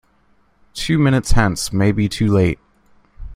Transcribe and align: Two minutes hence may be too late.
Two 0.73 0.97
minutes 0.97 1.33
hence 1.33 1.71
may 1.71 1.91
be 1.91 2.09
too 2.09 2.25
late. 2.25 2.57